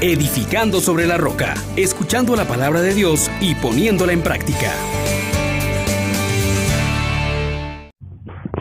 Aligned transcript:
edificando 0.00 0.78
sobre 0.78 1.06
la 1.06 1.16
roca, 1.16 1.54
escuchando 1.76 2.36
la 2.36 2.44
palabra 2.44 2.80
de 2.82 2.94
Dios 2.94 3.28
y 3.40 3.56
poniéndola 3.56 4.12
en 4.12 4.22
práctica. 4.22 4.70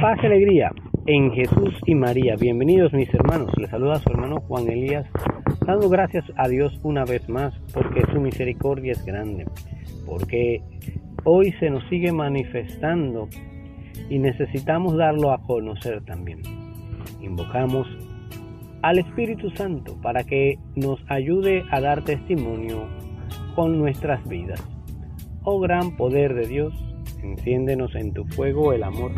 Paz 0.00 0.18
y 0.22 0.26
alegría 0.26 0.70
en 1.06 1.32
Jesús 1.32 1.74
y 1.86 1.94
María. 1.96 2.36
Bienvenidos 2.36 2.92
mis 2.92 3.12
hermanos. 3.12 3.50
Les 3.56 3.68
saluda 3.68 3.98
su 3.98 4.10
hermano 4.10 4.42
Juan 4.42 4.70
Elías, 4.70 5.06
dando 5.66 5.88
gracias 5.88 6.24
a 6.36 6.46
Dios 6.46 6.72
una 6.84 7.04
vez 7.04 7.28
más 7.28 7.52
porque 7.72 8.02
su 8.12 8.20
misericordia 8.20 8.92
es 8.92 9.04
grande, 9.04 9.44
porque 10.06 10.62
hoy 11.24 11.52
se 11.58 11.68
nos 11.68 11.82
sigue 11.88 12.12
manifestando 12.12 13.28
y 14.08 14.20
necesitamos 14.20 14.96
darlo 14.96 15.32
a 15.32 15.42
conocer 15.42 16.04
también. 16.04 16.42
Invocamos 17.20 17.88
al 18.84 18.98
Espíritu 18.98 19.48
Santo 19.52 19.96
para 20.02 20.24
que 20.24 20.58
nos 20.76 21.00
ayude 21.08 21.64
a 21.70 21.80
dar 21.80 22.04
testimonio 22.04 22.86
con 23.54 23.78
nuestras 23.78 24.22
vidas. 24.28 24.62
Oh 25.42 25.58
gran 25.58 25.96
poder 25.96 26.34
de 26.34 26.46
Dios, 26.46 26.74
enciéndenos 27.22 27.94
en 27.94 28.12
tu 28.12 28.26
fuego 28.26 28.74
el 28.74 28.82
amor. 28.82 29.12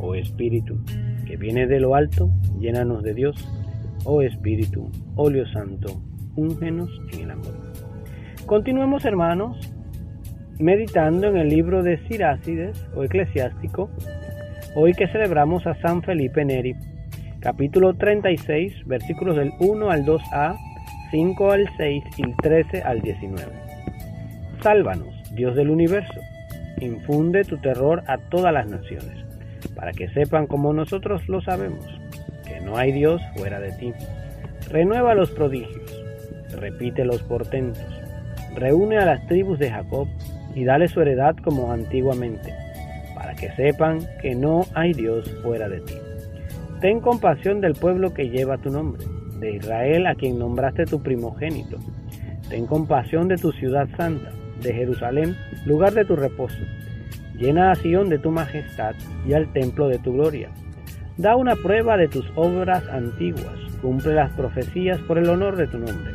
Oh 0.00 0.16
Espíritu, 0.16 0.82
que 1.24 1.36
viene 1.36 1.68
de 1.68 1.78
lo 1.78 1.94
alto, 1.94 2.32
llénanos 2.58 3.04
de 3.04 3.14
Dios. 3.14 3.36
Oh 4.04 4.22
Espíritu, 4.22 4.90
óleo 5.14 5.46
santo, 5.52 6.02
úngenos 6.34 6.90
en 7.12 7.20
el 7.20 7.30
amor. 7.30 7.72
Continuemos 8.44 9.04
hermanos, 9.04 9.72
meditando 10.58 11.28
en 11.28 11.36
el 11.36 11.48
libro 11.48 11.84
de 11.84 12.04
Sirácides 12.08 12.84
o 12.96 13.04
Eclesiástico, 13.04 13.88
hoy 14.74 14.94
que 14.94 15.06
celebramos 15.06 15.64
a 15.68 15.80
San 15.80 16.02
Felipe 16.02 16.44
Neri 16.44 16.74
capítulo 17.40 17.94
36, 17.94 18.86
versículos 18.86 19.36
del 19.36 19.52
1 19.58 19.90
al 19.90 20.04
2a, 20.04 20.58
5 21.10 21.50
al 21.50 21.68
6 21.76 22.04
y 22.18 22.32
13 22.34 22.82
al 22.82 23.00
19. 23.00 23.50
Sálvanos, 24.62 25.14
Dios 25.32 25.56
del 25.56 25.70
universo, 25.70 26.20
infunde 26.80 27.44
tu 27.44 27.56
terror 27.58 28.02
a 28.06 28.18
todas 28.18 28.52
las 28.52 28.66
naciones, 28.66 29.24
para 29.74 29.92
que 29.92 30.08
sepan 30.10 30.46
como 30.46 30.72
nosotros 30.72 31.26
lo 31.28 31.40
sabemos, 31.40 31.84
que 32.46 32.60
no 32.60 32.76
hay 32.76 32.92
Dios 32.92 33.22
fuera 33.36 33.58
de 33.58 33.72
ti. 33.72 33.92
Renueva 34.68 35.14
los 35.14 35.30
prodigios, 35.30 36.04
repite 36.58 37.04
los 37.06 37.22
portentos, 37.22 37.82
reúne 38.54 38.98
a 38.98 39.06
las 39.06 39.26
tribus 39.26 39.58
de 39.58 39.70
Jacob 39.70 40.08
y 40.54 40.64
dale 40.64 40.88
su 40.88 41.00
heredad 41.00 41.36
como 41.36 41.72
antiguamente, 41.72 42.52
para 43.14 43.34
que 43.34 43.50
sepan 43.52 44.00
que 44.20 44.34
no 44.34 44.66
hay 44.74 44.92
Dios 44.92 45.30
fuera 45.42 45.68
de 45.68 45.80
ti. 45.80 45.94
Ten 46.80 47.00
compasión 47.00 47.60
del 47.60 47.74
pueblo 47.74 48.14
que 48.14 48.30
lleva 48.30 48.56
tu 48.56 48.70
nombre, 48.70 49.04
de 49.38 49.56
Israel 49.56 50.06
a 50.06 50.14
quien 50.14 50.38
nombraste 50.38 50.86
tu 50.86 51.02
primogénito. 51.02 51.76
Ten 52.48 52.66
compasión 52.66 53.28
de 53.28 53.36
tu 53.36 53.52
ciudad 53.52 53.86
santa, 53.98 54.30
de 54.62 54.72
Jerusalén, 54.72 55.36
lugar 55.66 55.92
de 55.92 56.06
tu 56.06 56.16
reposo. 56.16 56.56
Llena 57.34 57.70
a 57.70 57.74
Sión 57.74 58.08
de 58.08 58.18
tu 58.18 58.30
majestad 58.30 58.94
y 59.28 59.34
al 59.34 59.52
templo 59.52 59.88
de 59.88 59.98
tu 59.98 60.14
gloria. 60.14 60.48
Da 61.18 61.36
una 61.36 61.54
prueba 61.54 61.98
de 61.98 62.08
tus 62.08 62.24
obras 62.34 62.82
antiguas, 62.88 63.58
cumple 63.82 64.14
las 64.14 64.30
profecías 64.30 64.98
por 65.00 65.18
el 65.18 65.28
honor 65.28 65.56
de 65.56 65.66
tu 65.66 65.76
nombre. 65.76 66.14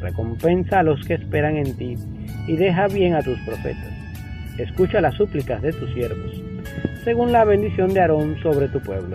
Recompensa 0.00 0.78
a 0.78 0.84
los 0.84 1.06
que 1.06 1.14
esperan 1.14 1.58
en 1.58 1.76
ti 1.76 1.96
y 2.46 2.56
deja 2.56 2.88
bien 2.88 3.14
a 3.14 3.22
tus 3.22 3.38
profetas. 3.40 3.92
Escucha 4.56 5.02
las 5.02 5.16
súplicas 5.16 5.60
de 5.60 5.74
tus 5.74 5.92
siervos, 5.92 6.42
según 7.04 7.30
la 7.30 7.44
bendición 7.44 7.92
de 7.92 8.00
Aarón 8.00 8.38
sobre 8.42 8.68
tu 8.68 8.80
pueblo 8.80 9.14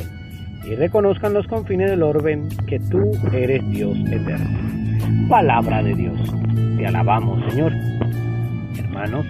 y 0.65 0.75
reconozcan 0.75 1.33
los 1.33 1.47
confines 1.47 1.89
del 1.89 2.03
orbe 2.03 2.41
que 2.67 2.79
tú 2.79 3.11
eres 3.33 3.67
Dios 3.71 3.97
eterno. 4.11 5.27
Palabra 5.29 5.83
de 5.83 5.93
Dios. 5.95 6.17
Te 6.77 6.87
alabamos, 6.87 7.43
Señor. 7.51 7.73
Hermanos, 8.77 9.25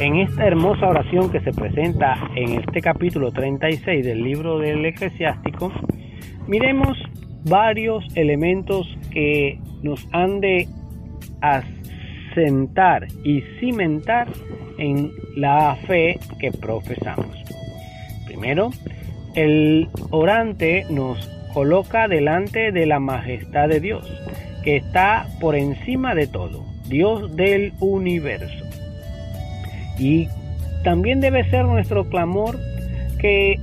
en 0.00 0.16
esta 0.16 0.46
hermosa 0.46 0.88
oración 0.88 1.30
que 1.30 1.40
se 1.40 1.52
presenta 1.52 2.16
en 2.34 2.60
este 2.60 2.80
capítulo 2.80 3.30
36 3.30 4.04
del 4.04 4.22
libro 4.22 4.58
del 4.58 4.84
eclesiástico, 4.84 5.72
miremos 6.46 6.96
varios 7.44 8.04
elementos 8.16 8.86
que 9.10 9.58
nos 9.82 10.06
han 10.12 10.40
de 10.40 10.66
asentar 11.40 13.06
y 13.24 13.42
cimentar 13.58 14.28
en 14.78 15.10
la 15.36 15.76
fe 15.86 16.18
que 16.38 16.50
profesamos. 16.52 17.36
Primero, 18.26 18.70
el 19.42 19.88
orante 20.10 20.84
nos 20.90 21.28
coloca 21.54 22.08
delante 22.08 22.72
de 22.72 22.86
la 22.86 23.00
majestad 23.00 23.68
de 23.68 23.80
Dios, 23.80 24.06
que 24.62 24.76
está 24.76 25.26
por 25.40 25.56
encima 25.56 26.14
de 26.14 26.26
todo, 26.26 26.64
Dios 26.88 27.34
del 27.36 27.72
universo. 27.80 28.64
Y 29.98 30.28
también 30.84 31.20
debe 31.20 31.48
ser 31.50 31.64
nuestro 31.64 32.08
clamor 32.08 32.58
que 33.18 33.58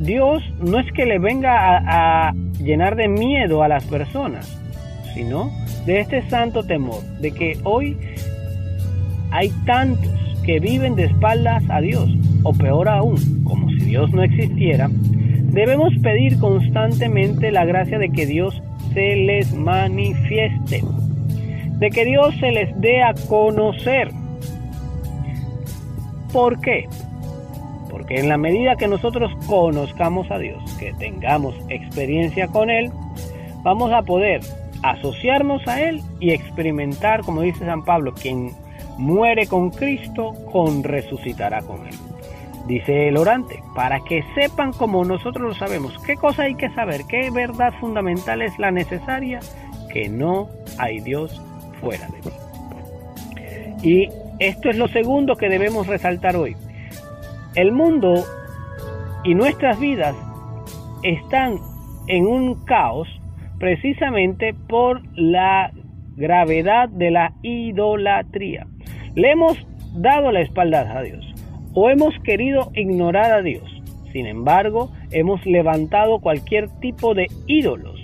Dios 0.00 0.42
no 0.58 0.78
es 0.78 0.90
que 0.92 1.06
le 1.06 1.18
venga 1.18 1.82
a, 1.86 2.32
llenar 2.58 2.94
de 2.94 3.08
miedo 3.08 3.62
a 3.62 3.68
las 3.68 3.84
personas, 3.84 4.46
sino 5.14 5.50
de 5.86 6.00
este 6.00 6.28
santo 6.28 6.62
temor, 6.62 7.02
de 7.20 7.32
que 7.32 7.58
hoy 7.64 7.96
hay 9.30 9.50
tantos 9.64 10.12
que 10.44 10.60
viven 10.60 10.94
de 10.94 11.04
espaldas 11.04 11.62
a 11.68 11.80
Dios, 11.80 12.10
o 12.42 12.52
peor 12.52 12.88
aún, 12.88 13.44
como 13.44 13.68
si 13.70 13.78
Dios 13.78 14.10
no 14.12 14.22
existiera, 14.22 14.90
debemos 15.50 15.92
pedir 16.02 16.38
constantemente 16.38 17.50
la 17.50 17.64
gracia 17.64 17.98
de 17.98 18.10
que 18.10 18.26
Dios 18.26 18.62
se 18.94 19.16
les 19.16 19.52
manifieste, 19.52 20.82
de 21.78 21.90
que 21.90 22.04
Dios 22.04 22.34
se 22.38 22.52
les 22.52 22.80
dé 22.80 23.02
a 23.02 23.14
conocer. 23.28 24.10
¿Por 26.32 26.60
qué? 26.60 26.88
Porque 27.90 28.20
en 28.20 28.28
la 28.28 28.36
medida 28.36 28.76
que 28.76 28.86
nosotros 28.86 29.32
conozcamos 29.46 30.30
a 30.30 30.38
Dios, 30.38 30.62
que 30.78 30.92
tengamos 30.94 31.54
experiencia 31.68 32.46
con 32.46 32.70
Él, 32.70 32.90
vamos 33.62 33.92
a 33.92 34.02
poder 34.02 34.40
asociarnos 34.82 35.66
a 35.66 35.82
Él 35.82 36.00
y 36.20 36.30
experimentar, 36.30 37.22
como 37.22 37.42
dice 37.42 37.64
San 37.64 37.84
Pablo, 37.84 38.14
quien 38.14 38.52
muere 38.98 39.46
con 39.46 39.70
Cristo, 39.70 40.34
con 40.52 40.84
resucitará 40.84 41.62
con 41.62 41.86
Él. 41.86 42.09
Dice 42.70 43.08
el 43.08 43.16
orante, 43.16 43.64
para 43.74 43.98
que 43.98 44.22
sepan 44.36 44.72
como 44.72 45.04
nosotros 45.04 45.42
lo 45.44 45.54
sabemos, 45.54 45.92
qué 46.06 46.14
cosa 46.14 46.44
hay 46.44 46.54
que 46.54 46.70
saber, 46.70 47.00
qué 47.08 47.28
verdad 47.32 47.74
fundamental 47.80 48.42
es 48.42 48.56
la 48.60 48.70
necesaria, 48.70 49.40
que 49.92 50.08
no 50.08 50.48
hay 50.78 51.00
Dios 51.00 51.42
fuera 51.80 52.06
de 52.06 52.20
ti. 52.20 52.30
Y 53.82 54.08
esto 54.38 54.70
es 54.70 54.76
lo 54.76 54.86
segundo 54.86 55.34
que 55.34 55.48
debemos 55.48 55.88
resaltar 55.88 56.36
hoy. 56.36 56.54
El 57.56 57.72
mundo 57.72 58.22
y 59.24 59.34
nuestras 59.34 59.80
vidas 59.80 60.14
están 61.02 61.58
en 62.06 62.24
un 62.24 62.64
caos 62.66 63.08
precisamente 63.58 64.54
por 64.68 65.02
la 65.18 65.72
gravedad 66.14 66.88
de 66.88 67.10
la 67.10 67.32
idolatría. 67.42 68.68
Le 69.16 69.32
hemos 69.32 69.58
dado 69.92 70.30
la 70.30 70.42
espalda 70.42 70.96
a 70.96 71.02
Dios 71.02 71.29
o 71.74 71.90
hemos 71.90 72.14
querido 72.24 72.70
ignorar 72.74 73.32
a 73.32 73.42
Dios. 73.42 73.68
Sin 74.12 74.26
embargo, 74.26 74.90
hemos 75.10 75.44
levantado 75.46 76.18
cualquier 76.20 76.68
tipo 76.80 77.14
de 77.14 77.26
ídolos 77.46 78.00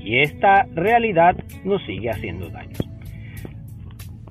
y 0.00 0.20
esta 0.20 0.66
realidad 0.74 1.36
nos 1.64 1.84
sigue 1.84 2.10
haciendo 2.10 2.48
daño. 2.48 2.76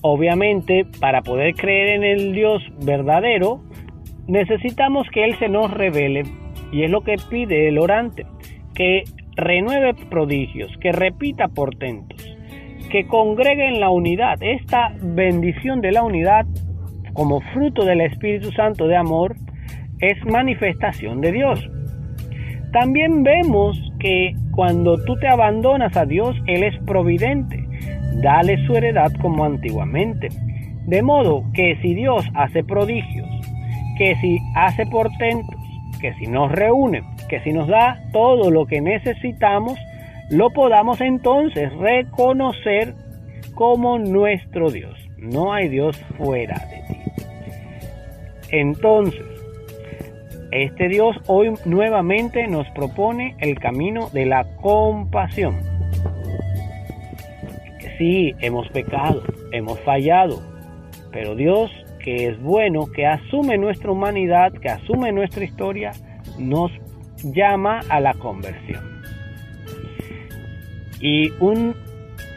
Obviamente, 0.02 0.86
para 1.02 1.22
poder 1.22 1.56
creer 1.56 1.96
en 1.98 2.04
el 2.04 2.34
Dios 2.34 2.62
verdadero, 2.86 3.62
necesitamos 4.28 5.08
que 5.12 5.26
Él 5.26 5.36
se 5.38 5.50
nos 5.50 5.72
revele 5.72 6.24
y 6.72 6.84
es 6.84 6.92
lo 6.92 7.02
que 7.02 7.16
pide 7.30 7.68
el 7.68 7.78
orante, 7.78 8.26
que 8.74 9.04
renueve 9.36 9.94
prodigios, 10.10 10.72
que 10.80 10.92
repita 10.92 11.50
portentos, 11.50 12.26
que 12.90 13.08
congregue 13.08 13.68
en 13.68 13.80
la 13.82 13.90
unidad. 13.90 14.42
Esta 14.42 14.94
bendición 15.02 15.82
de 15.82 15.92
la 15.92 16.04
unidad 16.04 16.46
como 17.16 17.42
fruto 17.54 17.84
del 17.84 18.02
Espíritu 18.02 18.52
Santo 18.52 18.88
de 18.88 18.96
amor 18.96 19.36
es 20.00 20.24
manifestación 20.26 21.22
de 21.22 21.32
Dios. 21.32 21.68
También 22.72 23.24
vemos 23.24 23.82
que 24.00 24.36
cuando 24.52 25.04
tú 25.06 25.16
te 25.16 25.28
abandonas 25.28 25.96
a 25.98 26.06
Dios, 26.06 26.36
Él 26.46 26.64
es 26.64 26.78
providente. 26.86 27.64
Dale 28.22 28.64
su 28.68 28.76
heredad 28.76 29.12
como 29.22 29.46
antiguamente. 29.46 30.28
De 30.86 31.02
modo 31.02 31.44
que 31.54 31.78
si 31.82 31.96
Dios 31.96 32.26
hace 32.36 32.64
prodigios, 32.64 33.28
que 33.98 34.16
si 34.18 34.38
hace 34.56 34.86
portentos, 34.86 35.56
que 36.02 36.14
si 36.16 36.28
nos 36.28 36.52
reúne, 36.52 37.02
que 37.30 37.40
si 37.42 37.54
nos 37.54 37.68
da 37.68 37.98
todo 38.12 38.52
lo 38.52 38.66
que 38.66 38.82
necesitamos, 38.82 39.80
lo 40.30 40.50
podamos 40.50 41.02
entonces 41.02 41.72
reconocer 41.78 42.94
como 43.54 43.98
nuestro 43.98 44.70
Dios. 44.70 45.00
No 45.18 45.54
hay 45.54 45.70
Dios 45.70 45.98
fuera 46.18 46.56
de 46.70 46.94
ti. 46.94 46.95
Entonces, 48.56 49.22
este 50.52 50.88
Dios 50.88 51.18
hoy 51.28 51.54
nuevamente 51.66 52.48
nos 52.48 52.66
propone 52.70 53.36
el 53.40 53.60
camino 53.60 54.10
de 54.14 54.26
la 54.26 54.46
compasión. 54.62 55.58
sí, 57.98 58.34
hemos 58.40 58.68
pecado, 58.70 59.24
hemos 59.52 59.78
fallado, 59.82 60.42
pero 61.12 61.36
Dios, 61.36 61.70
que 62.00 62.28
es 62.28 62.42
bueno, 62.42 62.88
que 62.88 63.06
asume 63.06 63.58
nuestra 63.58 63.92
humanidad, 63.92 64.54
que 64.54 64.70
asume 64.70 65.12
nuestra 65.12 65.44
historia, 65.44 65.92
nos 66.40 66.72
llama 67.24 67.82
a 67.90 68.00
la 68.00 68.14
conversión. 68.14 69.02
Y 71.02 71.30
un 71.42 71.76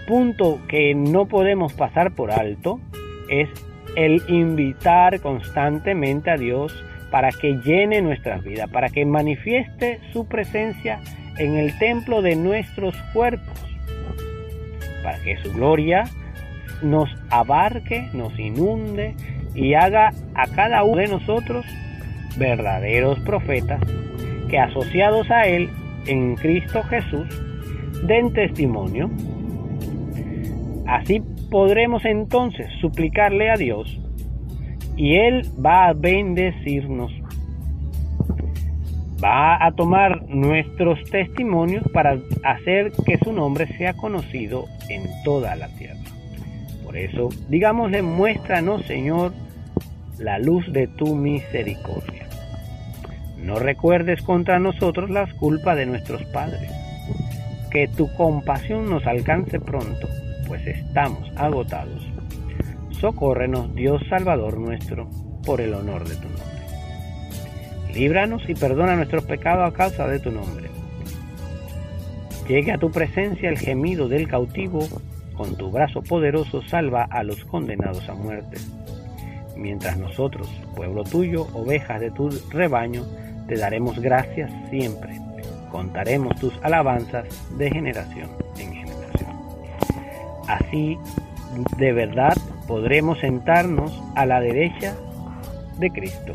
punto 0.08 0.60
que 0.68 0.96
no 0.96 1.26
podemos 1.26 1.74
pasar 1.74 2.12
por 2.12 2.32
alto 2.32 2.80
es 3.30 3.48
el 3.98 4.22
invitar 4.28 5.20
constantemente 5.20 6.30
a 6.30 6.36
Dios 6.36 6.72
para 7.10 7.32
que 7.32 7.54
llene 7.54 8.00
nuestras 8.00 8.44
vidas, 8.44 8.70
para 8.70 8.90
que 8.90 9.04
manifieste 9.04 9.98
su 10.12 10.28
presencia 10.28 11.00
en 11.36 11.56
el 11.56 11.76
templo 11.78 12.22
de 12.22 12.36
nuestros 12.36 12.94
cuerpos, 13.12 13.58
para 15.02 15.18
que 15.24 15.36
su 15.38 15.52
gloria 15.52 16.04
nos 16.80 17.10
abarque, 17.28 18.08
nos 18.12 18.38
inunde 18.38 19.16
y 19.56 19.74
haga 19.74 20.12
a 20.34 20.46
cada 20.46 20.84
uno 20.84 20.98
de 20.98 21.08
nosotros 21.08 21.66
verdaderos 22.36 23.18
profetas 23.20 23.80
que 24.48 24.60
asociados 24.60 25.28
a 25.32 25.48
Él 25.48 25.70
en 26.06 26.36
Cristo 26.36 26.84
Jesús 26.84 27.26
den 28.04 28.32
testimonio. 28.32 29.10
Así 30.86 31.20
podremos 31.50 32.04
entonces 32.04 32.66
suplicarle 32.80 33.50
a 33.50 33.56
Dios 33.56 33.98
y 34.96 35.14
Él 35.16 35.42
va 35.64 35.88
a 35.88 35.92
bendecirnos. 35.92 37.12
Va 39.22 39.64
a 39.64 39.72
tomar 39.72 40.28
nuestros 40.28 41.02
testimonios 41.10 41.82
para 41.92 42.18
hacer 42.44 42.92
que 43.04 43.18
su 43.18 43.32
nombre 43.32 43.66
sea 43.76 43.94
conocido 43.94 44.66
en 44.88 45.02
toda 45.24 45.56
la 45.56 45.68
tierra. 45.68 45.98
Por 46.84 46.96
eso, 46.96 47.28
digámosle, 47.48 48.02
muéstranos, 48.02 48.84
Señor, 48.86 49.32
la 50.18 50.38
luz 50.38 50.72
de 50.72 50.86
tu 50.86 51.14
misericordia. 51.14 52.26
No 53.38 53.58
recuerdes 53.58 54.22
contra 54.22 54.58
nosotros 54.58 55.10
las 55.10 55.32
culpas 55.34 55.76
de 55.76 55.86
nuestros 55.86 56.22
padres. 56.26 56.70
Que 57.70 57.88
tu 57.88 58.12
compasión 58.14 58.88
nos 58.88 59.06
alcance 59.06 59.60
pronto, 59.60 60.08
pues 60.48 60.66
estamos 60.66 61.30
agotados. 61.36 62.02
Socórrenos, 62.90 63.74
Dios 63.74 64.02
Salvador 64.08 64.58
nuestro, 64.58 65.08
por 65.44 65.60
el 65.60 65.74
honor 65.74 66.08
de 66.08 66.16
tu 66.16 66.28
nombre. 66.28 66.48
Líbranos 67.92 68.48
y 68.48 68.54
perdona 68.54 68.96
nuestros 68.96 69.24
pecados 69.24 69.70
a 69.70 69.76
causa 69.76 70.08
de 70.08 70.18
tu 70.18 70.32
nombre. 70.32 70.68
Llegue 72.48 72.72
a 72.72 72.78
tu 72.78 72.90
presencia 72.90 73.50
el 73.50 73.58
gemido 73.58 74.08
del 74.08 74.26
cautivo, 74.26 74.80
con 75.36 75.56
tu 75.56 75.70
brazo 75.70 76.02
poderoso 76.02 76.62
salva 76.62 77.04
a 77.04 77.22
los 77.22 77.44
condenados 77.44 78.08
a 78.08 78.14
muerte. 78.14 78.56
Mientras 79.56 79.98
nosotros, 79.98 80.48
pueblo 80.74 81.04
tuyo, 81.04 81.46
ovejas 81.52 82.00
de 82.00 82.10
tu 82.10 82.30
rebaño, 82.50 83.04
te 83.48 83.56
daremos 83.56 83.98
gracias 84.00 84.50
siempre. 84.70 85.20
Contaremos 85.70 86.34
tus 86.40 86.54
alabanzas 86.62 87.26
de 87.58 87.70
generación 87.70 88.30
en. 88.58 88.67
Así, 90.48 90.98
de 91.76 91.92
verdad, 91.92 92.36
podremos 92.66 93.18
sentarnos 93.20 94.02
a 94.14 94.26
la 94.26 94.40
derecha 94.40 94.96
de 95.78 95.90
Cristo 95.90 96.34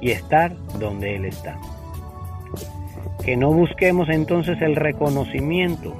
y 0.00 0.10
estar 0.10 0.54
donde 0.78 1.16
Él 1.16 1.24
está. 1.24 1.58
Que 3.24 3.36
no 3.36 3.50
busquemos 3.50 4.10
entonces 4.10 4.60
el 4.60 4.76
reconocimiento 4.76 5.96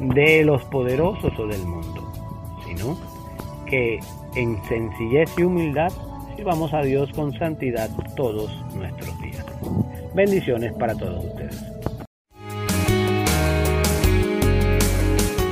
de 0.00 0.44
los 0.44 0.64
poderosos 0.64 1.38
o 1.38 1.46
del 1.46 1.64
mundo, 1.64 2.12
sino 2.66 2.98
que 3.66 4.00
en 4.34 4.62
sencillez 4.64 5.30
y 5.38 5.44
humildad 5.44 5.92
sirvamos 6.36 6.74
a 6.74 6.82
Dios 6.82 7.12
con 7.12 7.32
santidad 7.38 7.88
todos 8.16 8.50
nuestros 8.74 9.20
días. 9.20 9.44
Bendiciones 10.14 10.72
para 10.72 10.96
todos 10.96 11.24
ustedes. 11.24 11.83